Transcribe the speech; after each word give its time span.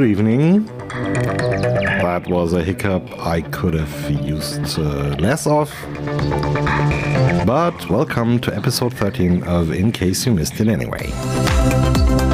Good 0.00 0.12
evening. 0.12 0.64
That 0.88 2.26
was 2.26 2.54
a 2.54 2.64
hiccup 2.64 3.02
I 3.18 3.42
could 3.42 3.74
have 3.74 4.10
used 4.10 4.78
uh, 4.78 5.14
less 5.18 5.46
of. 5.46 5.70
But 7.46 7.90
welcome 7.90 8.38
to 8.40 8.56
episode 8.56 8.94
13 8.94 9.42
of 9.42 9.70
In 9.70 9.92
Case 9.92 10.24
You 10.24 10.32
Missed 10.32 10.58
It 10.58 10.68
Anyway. 10.68 12.29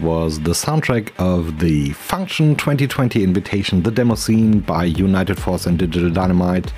Was 0.00 0.40
the 0.40 0.50
soundtrack 0.50 1.12
of 1.18 1.58
the 1.58 1.90
Function 1.92 2.54
2020 2.54 3.24
invitation, 3.24 3.82
the 3.82 3.90
demo 3.90 4.14
scene 4.14 4.60
by 4.60 4.84
United 4.84 5.38
Force 5.38 5.66
and 5.66 5.78
Digital 5.78 6.10
Dynamite. 6.10 6.72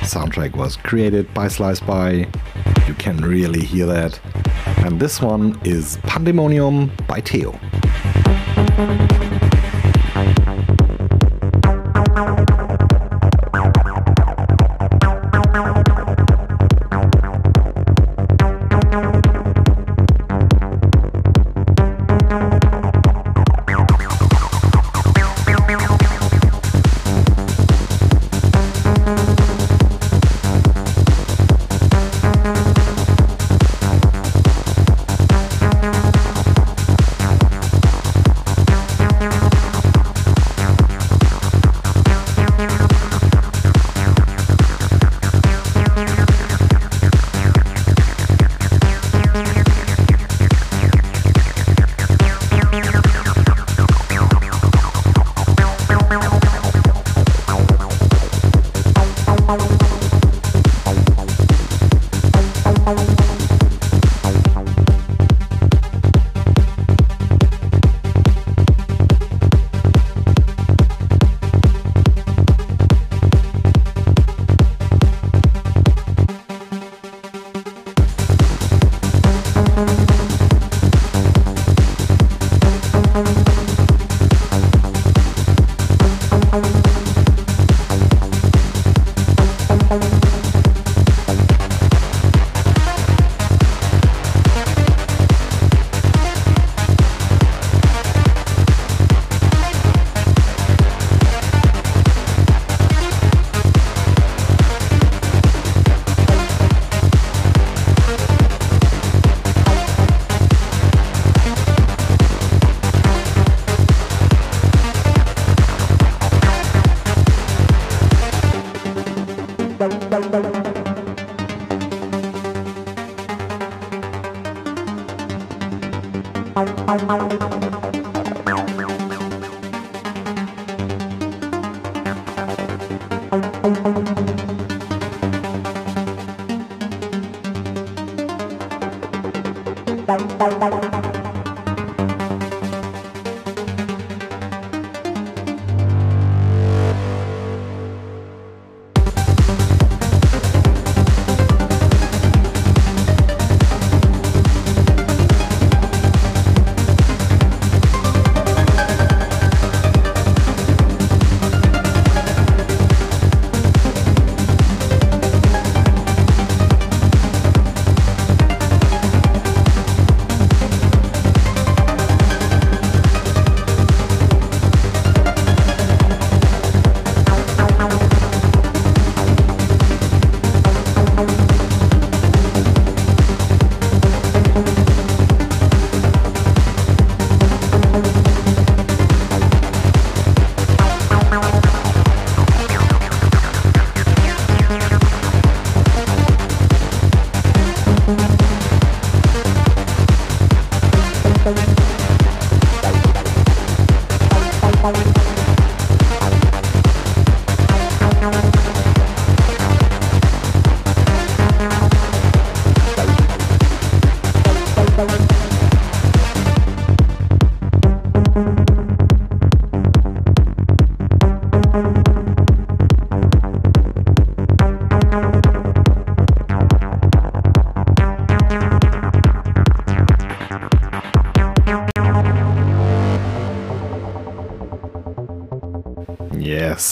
Soundtrack 0.00 0.54
was 0.54 0.76
created 0.76 1.32
by 1.34 1.48
Slice 1.48 1.80
By. 1.80 2.28
You 2.86 2.94
can 2.94 3.16
really 3.18 3.64
hear 3.64 3.86
that. 3.86 4.20
And 4.84 5.00
this 5.00 5.20
one 5.20 5.60
is 5.64 5.98
Pandemonium 6.04 6.92
by 7.08 7.20
Theo. 7.20 7.58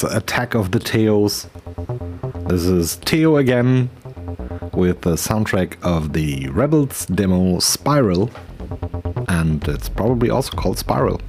Attack 0.05 0.55
of 0.55 0.71
the 0.71 0.79
Teos. 0.79 1.49
This 2.47 2.65
is 2.65 2.97
Teo 2.97 3.37
again 3.37 3.91
with 4.73 5.03
the 5.03 5.15
soundtrack 5.15 5.83
of 5.83 6.13
the 6.13 6.49
Rebels 6.51 7.07
demo 7.07 7.59
Spiral, 7.59 8.31
and 9.29 9.67
it's 9.67 9.89
probably 9.89 10.31
also 10.31 10.57
called 10.57 10.79
Spiral. 10.79 11.21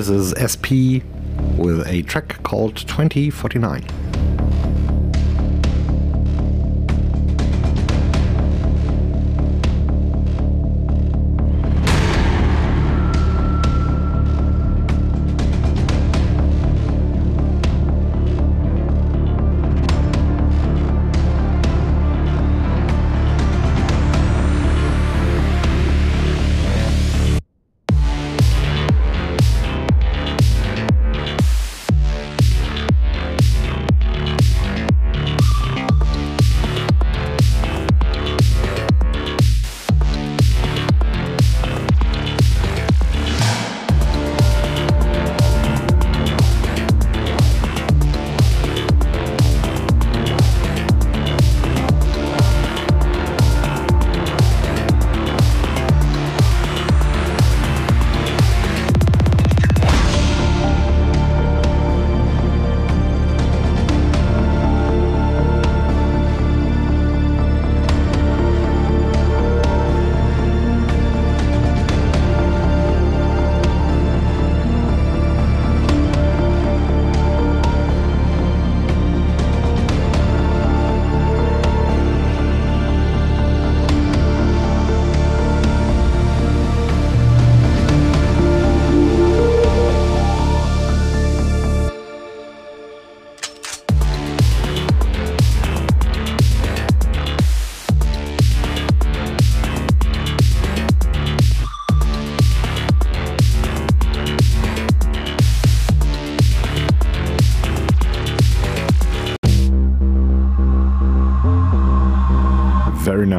This 0.00 0.08
is 0.08 0.32
SP 0.40 1.04
with 1.58 1.86
a 1.86 2.00
track 2.02 2.42
called 2.42 2.74
2049. 2.74 3.99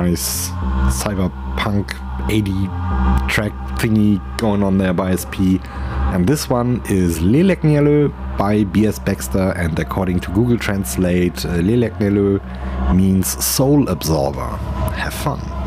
Nice 0.01 0.50
cyberpunk 0.89 1.93
80 2.29 2.51
track 3.29 3.53
thingy 3.77 4.20
going 4.38 4.63
on 4.63 4.77
there 4.77 4.93
by 4.93 5.15
SP. 5.15 5.62
And 6.13 6.27
this 6.27 6.50
one 6.50 6.81
is 6.89 7.20
Lélek 7.20 7.62
Nélő 7.62 8.12
by 8.38 8.65
BS 8.65 9.00
Baxter, 9.00 9.53
and 9.58 9.79
according 9.79 10.20
to 10.22 10.31
Google 10.31 10.58
Translate, 10.58 11.46
uh, 11.46 11.62
Lélek 11.62 11.98
Nélő 12.00 12.41
means 12.93 13.27
soul 13.43 13.88
absorber. 13.88 14.50
Have 14.96 15.13
fun. 15.13 15.61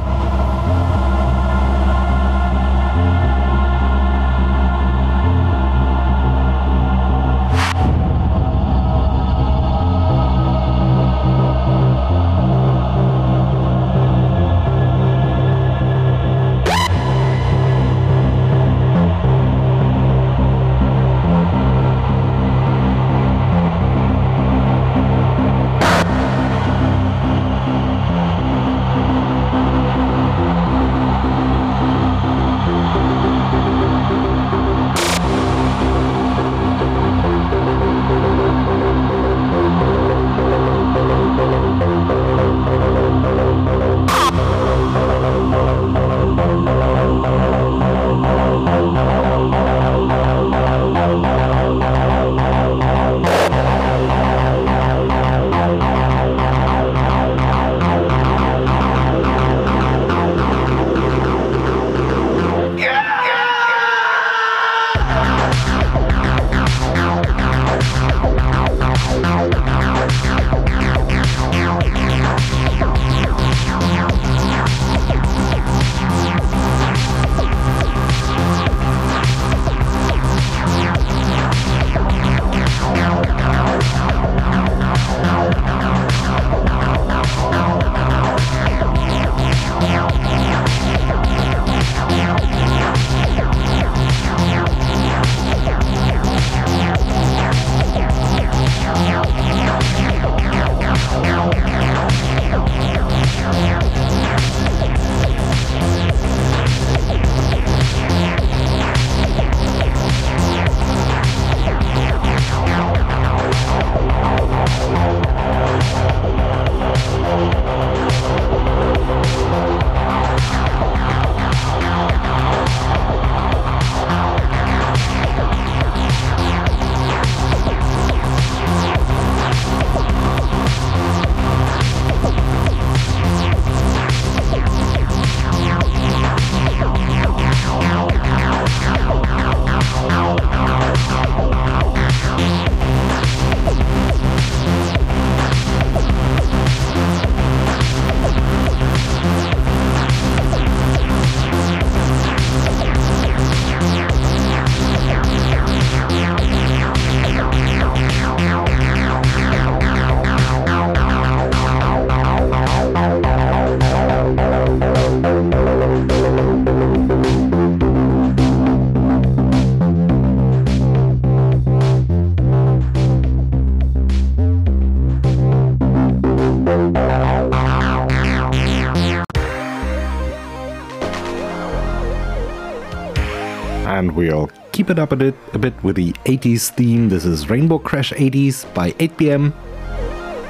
We'll 184.14 184.49
keep 184.71 184.90
it 184.90 184.99
up 184.99 185.11
a 185.11 185.16
bit, 185.16 185.35
a 185.54 185.59
bit 185.59 185.75
with 185.83 185.97
the 185.97 186.12
80s 186.25 186.71
theme. 186.71 187.09
This 187.09 187.25
is 187.25 187.50
Rainbow 187.50 187.78
Crash 187.78 188.12
80s 188.12 188.73
by 188.73 188.94
8 189.00 189.16
pm, 189.16 189.50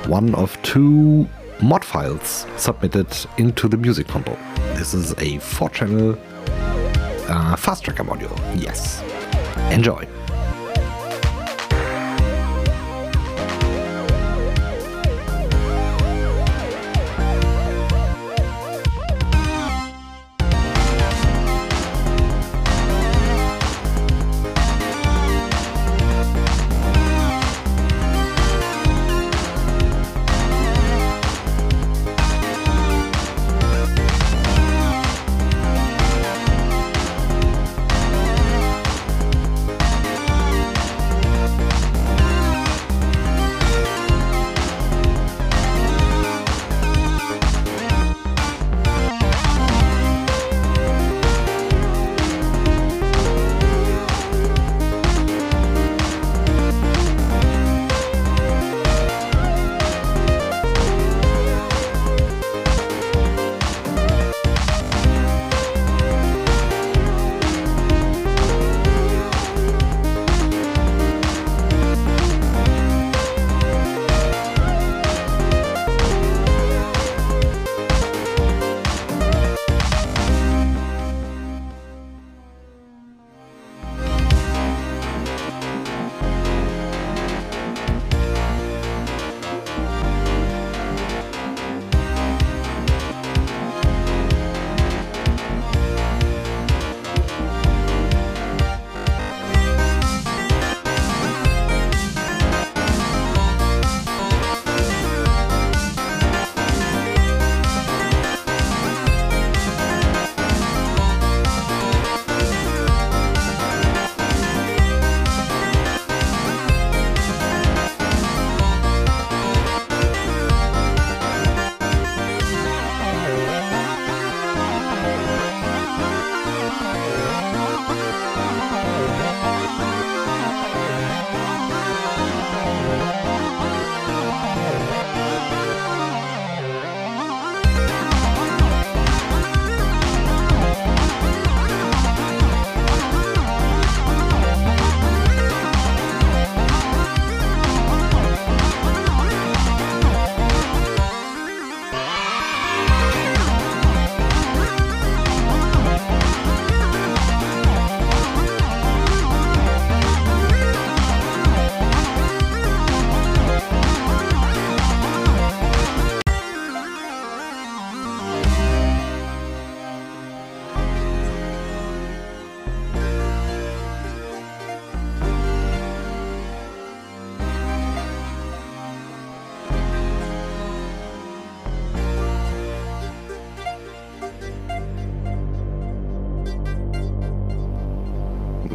one 0.06 0.34
of 0.34 0.60
two 0.62 1.26
mod 1.62 1.82
files 1.82 2.46
submitted 2.58 3.08
into 3.38 3.66
the 3.68 3.78
music 3.78 4.06
console. 4.06 4.36
This 4.74 4.92
is 4.92 5.14
a 5.18 5.38
4 5.38 5.70
channel 5.70 6.18
uh, 7.28 7.56
fast 7.56 7.84
tracker 7.84 8.04
module. 8.04 8.36
Yes. 8.60 9.02
Enjoy. 9.72 10.06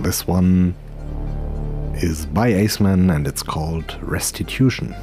This 0.09 0.25
one 0.25 0.73
is 1.97 2.25
by 2.25 2.49
Aceman 2.49 3.13
and 3.15 3.27
it's 3.27 3.43
called 3.43 3.95
Restitution. 4.01 4.95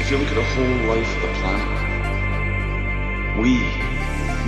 If 0.00 0.10
you 0.10 0.16
look 0.16 0.28
at 0.28 0.36
the 0.36 0.42
whole 0.42 0.76
life 0.88 1.16
of 1.16 1.20
the 1.20 1.28
planet, 1.42 1.68
we, 3.38 3.50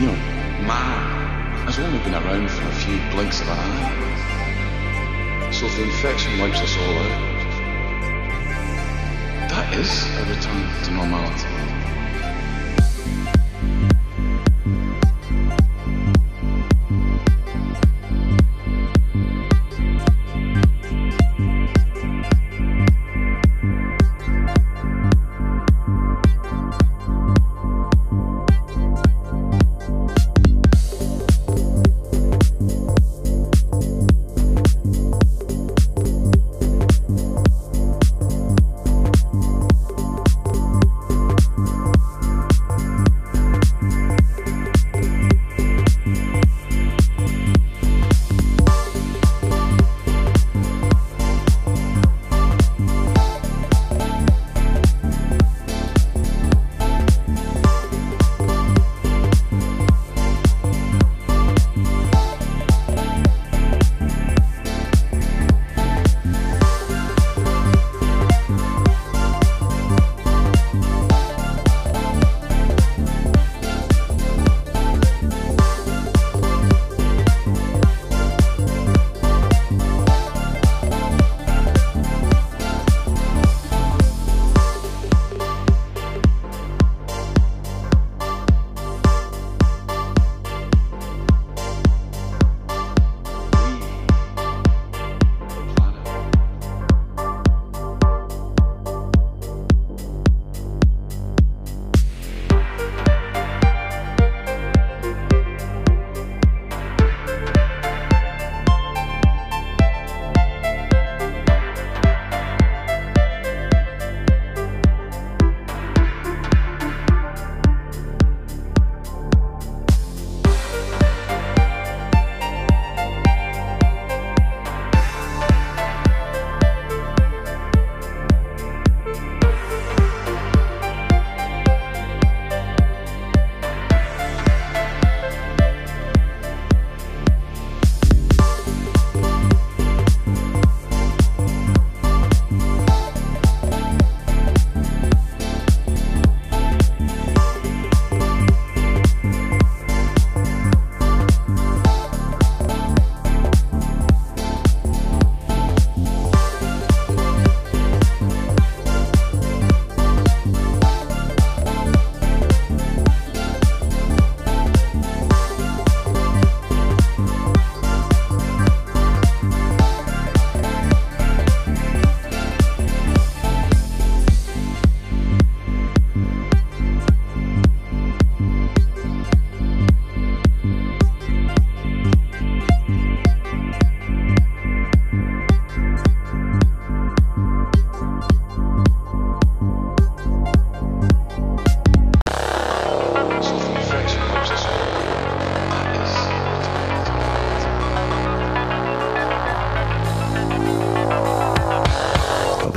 you 0.01 0.07
know, 0.07 0.17
man, 0.65 1.67
has 1.67 1.79
only 1.79 1.99
been 1.99 2.15
around 2.15 2.49
for 2.51 2.67
a 2.67 2.73
few 2.77 2.97
blinks 3.11 3.43
of 3.43 3.49
an 3.49 3.59
eye. 3.59 5.51
So 5.53 5.67
if 5.67 5.77
the 5.77 5.83
infection 5.83 6.39
wipes 6.41 6.61
us 6.63 6.79
all 6.79 6.97
out, 6.97 7.32
is 9.75 10.05
a 10.19 10.25
return 10.25 10.85
to 10.85 10.91
normality. 10.91 11.72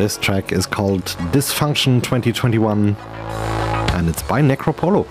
This 0.06 0.18
track 0.18 0.52
is 0.52 0.68
called 0.68 1.04
Dysfunction 1.34 1.96
2021 2.04 2.96
and 2.96 4.08
it's 4.08 4.22
by 4.22 4.40
Necropolo. 4.40 5.08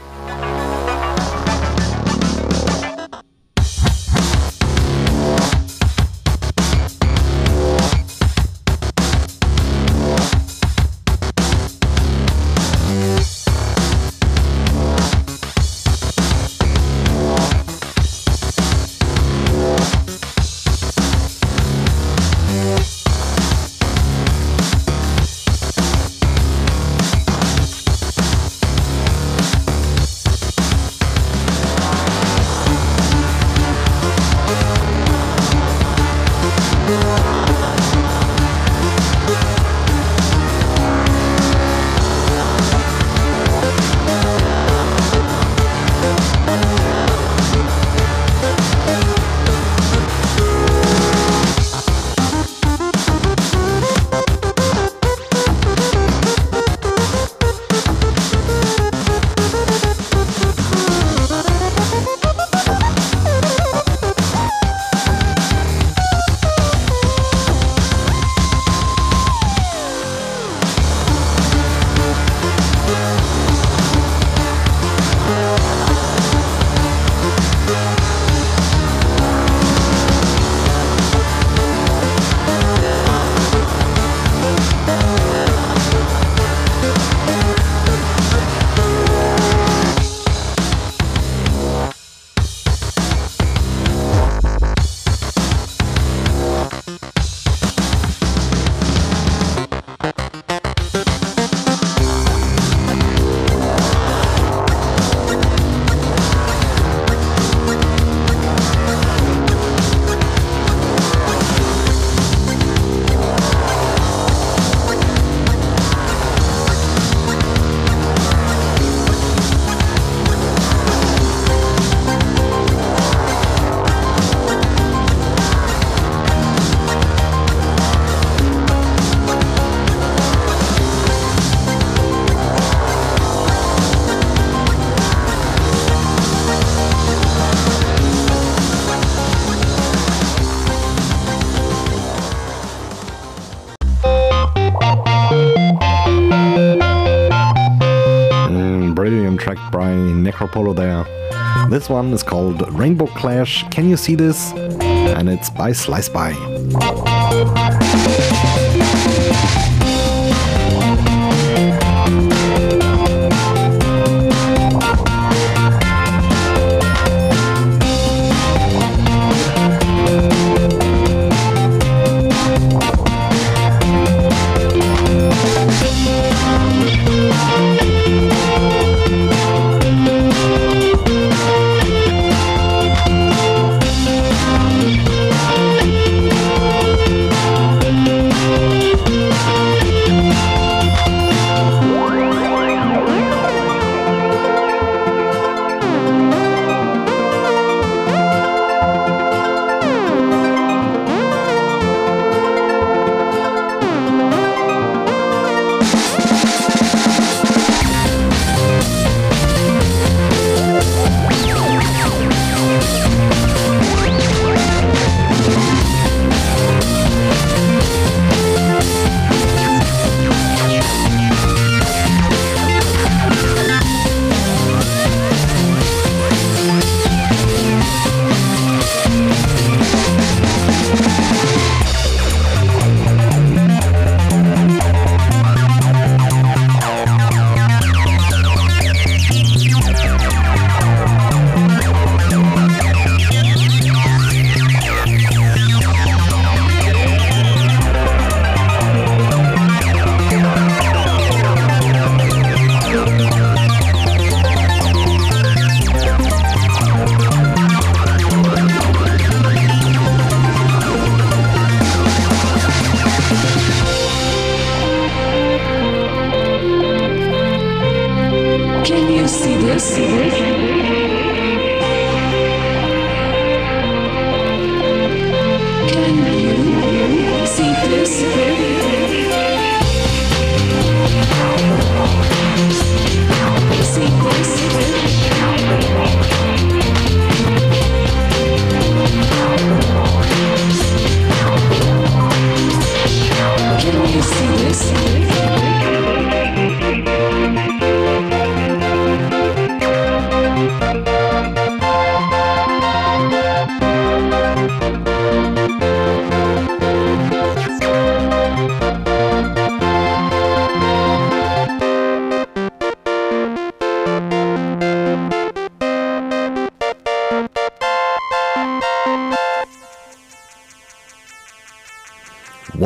This 151.84 151.90
one 151.90 152.14
is 152.14 152.22
called 152.22 152.66
Rainbow 152.72 153.08
Clash. 153.08 153.62
Can 153.68 153.90
you 153.90 153.98
see 153.98 154.14
this? 154.14 154.52
And 154.54 155.28
it's 155.28 155.50
by 155.50 155.72
Slice 155.72 156.08
By. 156.08 156.32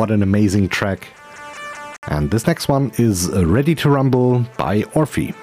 What 0.09 0.15
an 0.15 0.23
amazing 0.23 0.69
track. 0.69 1.07
And 2.07 2.31
this 2.31 2.47
next 2.47 2.67
one 2.67 2.91
is 2.97 3.29
Ready 3.29 3.75
to 3.75 3.91
Rumble 3.91 4.39
by 4.57 4.81
Orphee. 4.95 5.35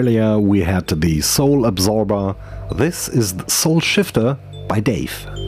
Earlier 0.00 0.38
we 0.38 0.62
had 0.62 0.86
the 0.86 1.20
Soul 1.20 1.66
Absorber. 1.66 2.34
This 2.74 3.10
is 3.10 3.34
Soul 3.48 3.80
Shifter 3.80 4.38
by 4.66 4.80
Dave. 4.80 5.39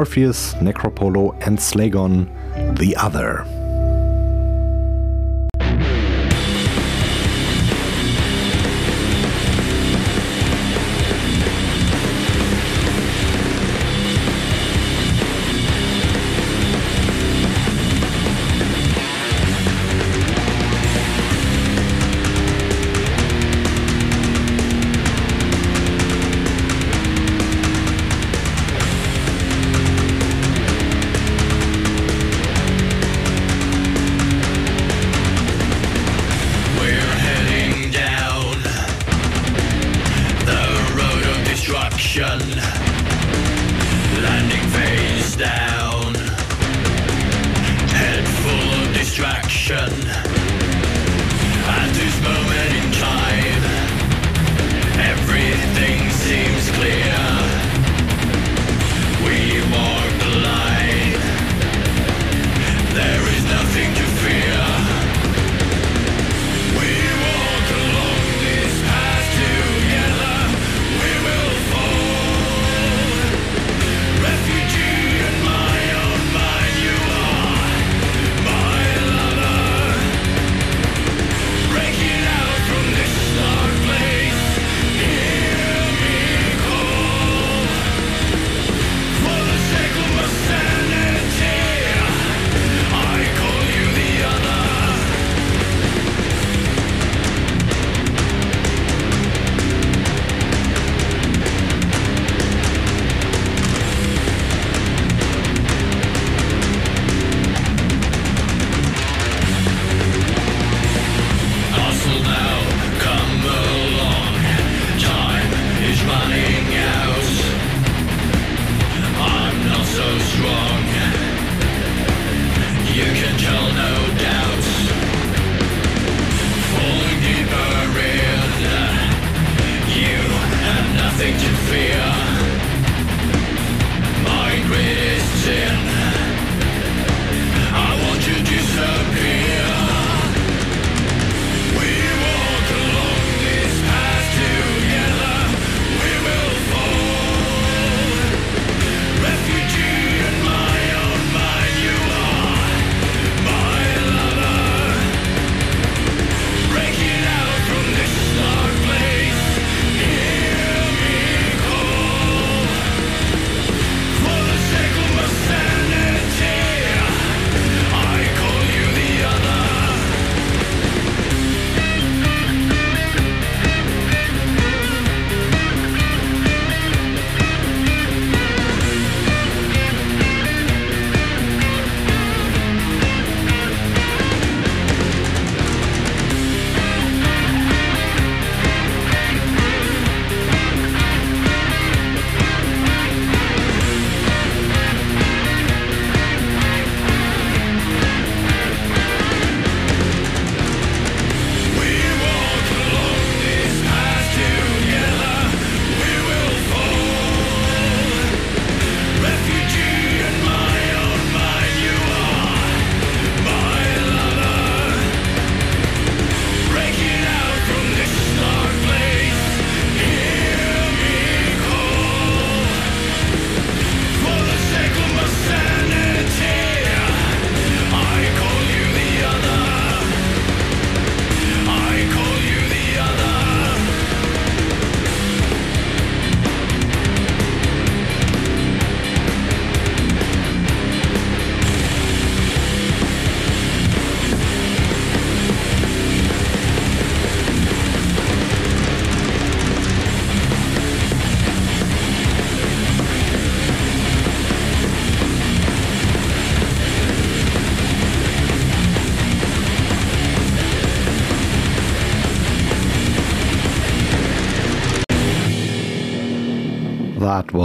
Morpheus, 0.00 0.54
Necropolo, 0.54 1.36
and 1.46 1.58
Slagon, 1.58 2.26
The 2.78 2.96
Other. 2.96 3.59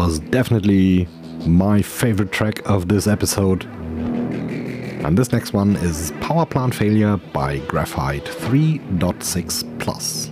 Was 0.05 0.19
definitely 0.19 1.07
my 1.47 1.81
favorite 1.81 2.31
track 2.31 2.61
of 2.69 2.89
this 2.89 3.07
episode. 3.07 3.63
And 5.03 5.17
this 5.17 5.31
next 5.31 5.51
one 5.51 5.75
is 5.77 6.13
Power 6.21 6.45
Plant 6.45 6.75
Failure 6.75 7.17
by 7.33 7.57
Graphite 7.59 8.25
3.6 8.25 9.79
Plus. 9.79 10.29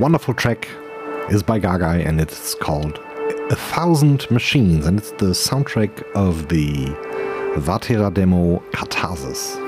Wonderful 0.00 0.32
track 0.32 0.66
is 1.28 1.42
by 1.42 1.60
Gagai 1.60 2.06
and 2.06 2.22
it's 2.22 2.54
called 2.54 2.98
A 3.50 3.54
Thousand 3.54 4.30
Machines 4.30 4.86
and 4.86 4.98
it's 4.98 5.10
the 5.12 5.26
soundtrack 5.26 6.02
of 6.14 6.48
the 6.48 6.86
Vatera 7.60 8.12
demo 8.12 8.60
Catharsis. 8.72 9.58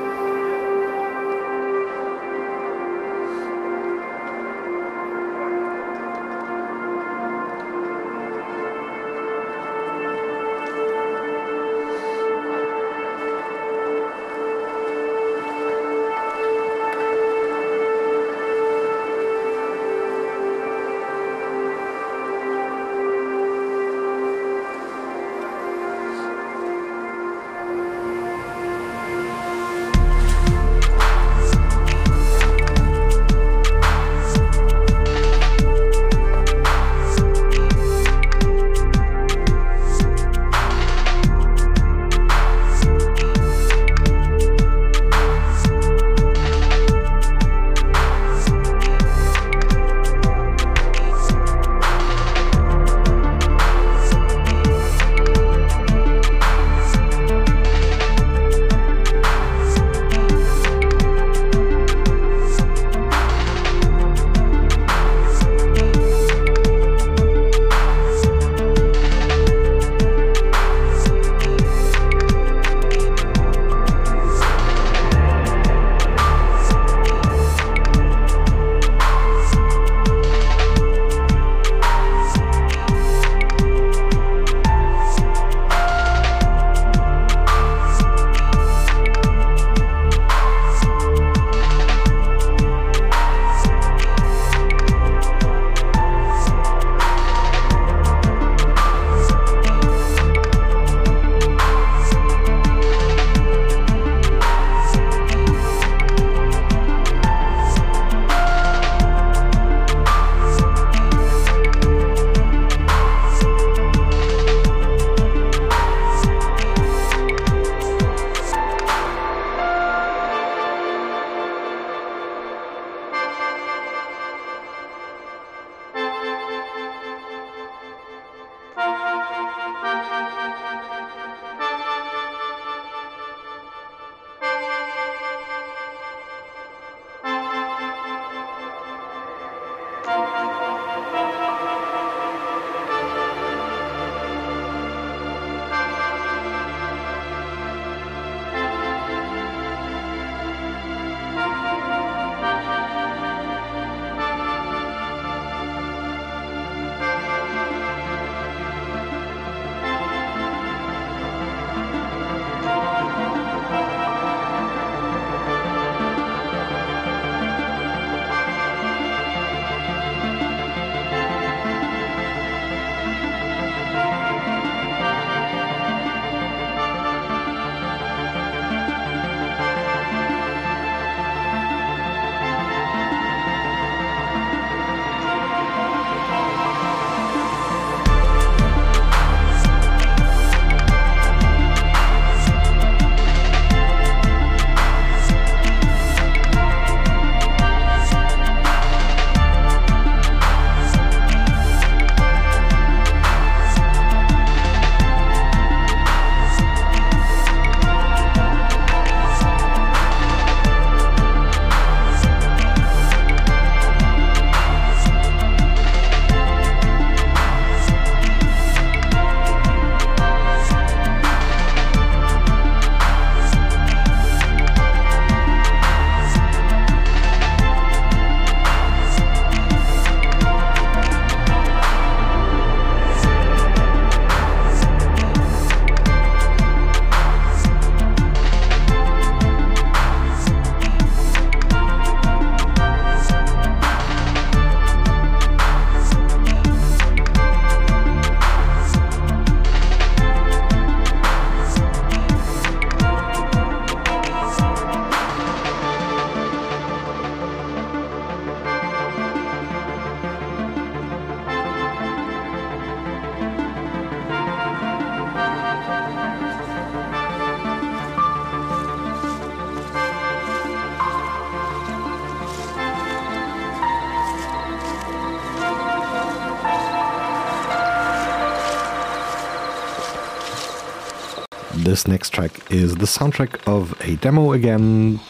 This 281.93 282.09
next 282.09 282.31
track 282.31 282.73
is 282.73 282.95
the 282.95 283.05
soundtrack 283.05 283.61
of 283.67 283.95
a 284.01 284.17
demo 284.17 284.53
again. 284.53 285.21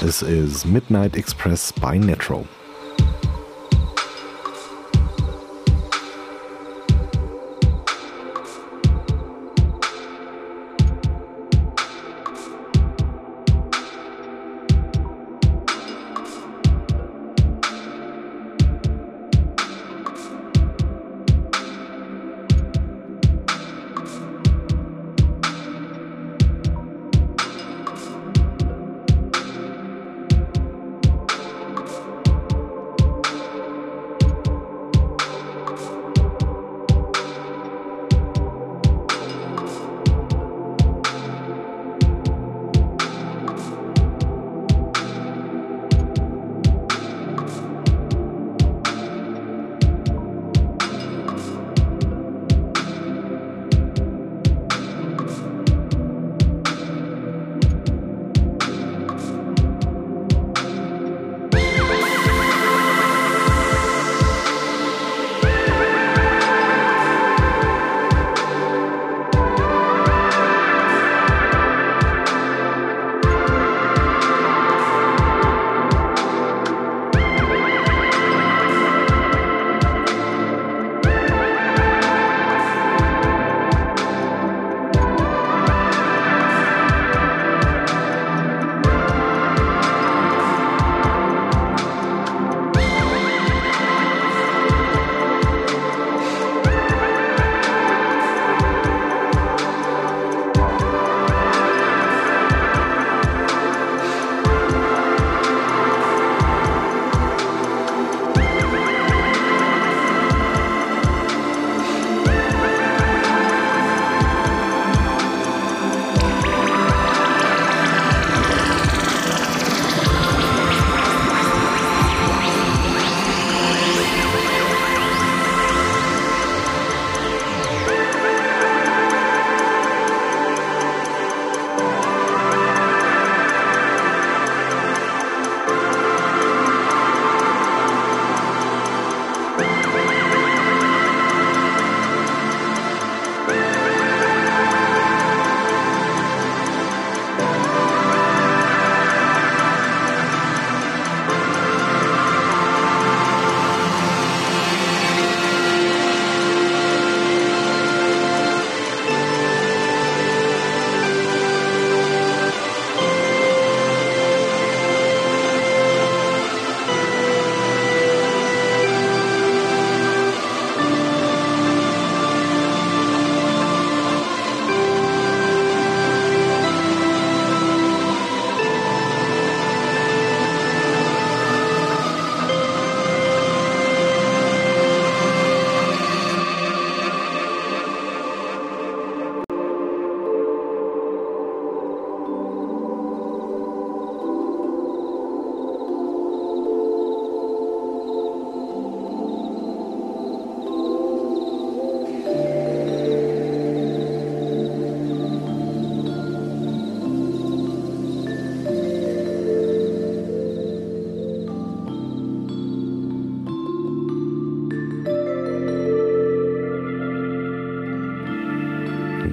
This 0.00 0.22
is 0.22 0.64
Midnight 0.64 1.16
Express 1.16 1.72
by 1.72 1.98
Netro. 1.98 2.46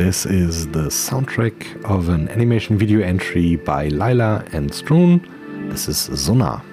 This 0.10 0.26
is 0.26 0.68
the 0.70 0.88
soundtrack 0.90 1.86
of 1.86 2.10
an 2.10 2.30
animation 2.30 2.80
video 2.80 3.02
entry 3.02 3.58
by 3.58 3.90
Lila 3.90 4.44
and 4.54 4.72
Stroon. 4.72 5.22
This 5.70 5.88
is 5.88 5.98
Zona. 5.98 6.64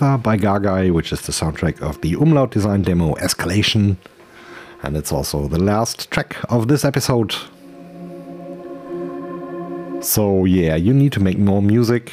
By 0.00 0.36
Gagai, 0.38 0.92
which 0.92 1.12
is 1.12 1.20
the 1.22 1.32
soundtrack 1.32 1.80
of 1.82 2.00
the 2.00 2.14
Umlaut 2.14 2.50
design 2.50 2.82
demo 2.82 3.14
Escalation. 3.16 3.96
And 4.82 4.96
it's 4.96 5.12
also 5.12 5.46
the 5.46 5.58
last 5.58 6.10
track 6.10 6.36
of 6.48 6.68
this 6.68 6.84
episode. 6.84 7.34
So, 10.02 10.46
yeah, 10.46 10.76
you 10.76 10.94
need 10.94 11.12
to 11.12 11.20
make 11.20 11.38
more 11.38 11.60
music. 11.60 12.12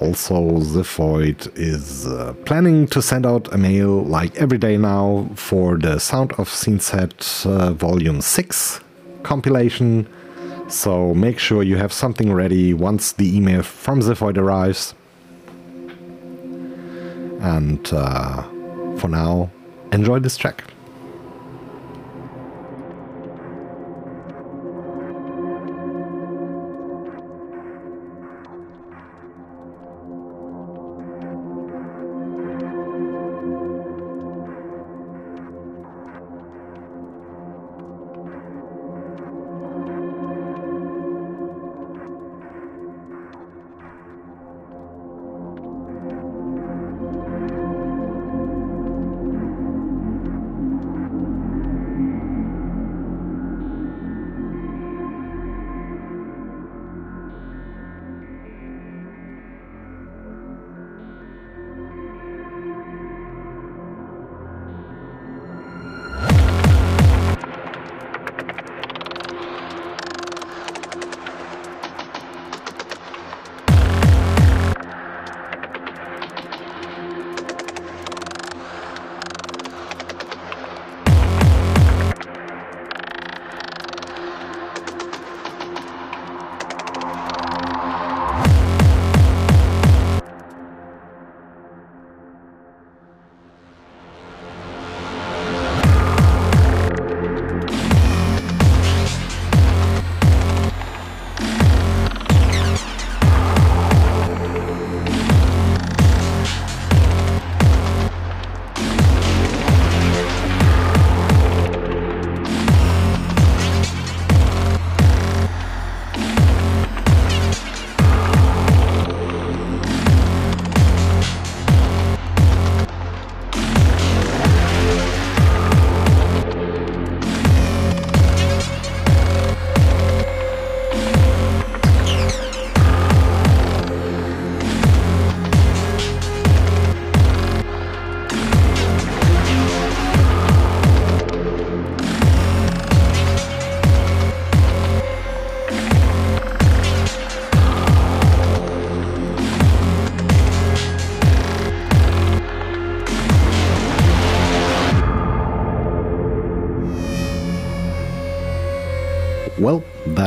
Also, 0.00 0.58
Void 0.82 1.46
is 1.56 2.06
uh, 2.06 2.34
planning 2.44 2.88
to 2.88 3.00
send 3.00 3.24
out 3.24 3.52
a 3.54 3.58
mail 3.58 4.02
like 4.02 4.36
every 4.36 4.58
day 4.58 4.76
now 4.76 5.30
for 5.36 5.78
the 5.78 6.00
Sound 6.00 6.32
of 6.32 6.48
SceneSat 6.48 7.46
uh, 7.46 7.72
Volume 7.72 8.20
6 8.20 8.80
compilation 9.22 10.06
so 10.68 11.14
make 11.14 11.38
sure 11.38 11.62
you 11.62 11.76
have 11.76 11.92
something 11.92 12.32
ready 12.32 12.74
once 12.74 13.12
the 13.12 13.36
email 13.36 13.62
from 13.62 14.02
void 14.02 14.36
arrives. 14.36 14.94
And 17.46 17.88
uh, 17.92 18.42
for 18.98 19.06
now, 19.06 19.50
enjoy 19.92 20.18
this 20.18 20.36
track. 20.36 20.64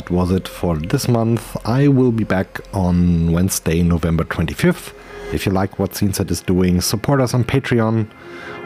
Was 0.09 0.31
it 0.31 0.47
for 0.47 0.75
this 0.75 1.07
month. 1.07 1.55
I 1.65 1.87
will 1.87 2.11
be 2.11 2.23
back 2.23 2.61
on 2.73 3.31
Wednesday, 3.31 3.83
November 3.83 4.23
25th. 4.23 4.93
If 5.31 5.45
you 5.45 5.51
like 5.51 5.77
what 5.77 5.91
SceneSat 5.91 6.31
is 6.31 6.41
doing, 6.41 6.81
support 6.81 7.21
us 7.21 7.35
on 7.35 7.43
Patreon 7.43 8.09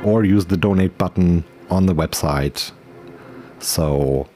or 0.05 0.23
use 0.23 0.45
the 0.45 0.55
donate 0.55 0.97
button 0.97 1.43
on 1.69 1.85
the 1.85 1.93
website. 1.93 2.71
So, 3.59 4.29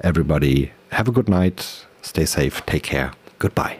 everybody, 0.00 0.72
have 0.90 1.06
a 1.06 1.12
good 1.12 1.28
night, 1.28 1.86
stay 2.02 2.24
safe, 2.24 2.66
take 2.66 2.82
care, 2.82 3.12
goodbye. 3.38 3.78